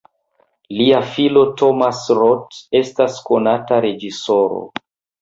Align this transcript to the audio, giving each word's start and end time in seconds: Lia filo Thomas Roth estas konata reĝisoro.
Lia 0.77 1.01
filo 1.17 1.43
Thomas 1.61 2.01
Roth 2.21 2.59
estas 2.83 3.23
konata 3.31 3.83
reĝisoro. 3.89 4.65